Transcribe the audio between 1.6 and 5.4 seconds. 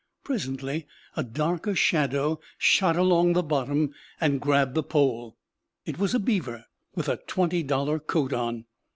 shadow shot along the bottom and grabbed the pole.